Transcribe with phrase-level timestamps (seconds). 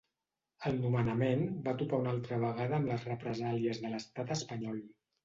[0.69, 4.81] El nomenament va topar una altra vegada amb les represàlies de l’estat espanyol.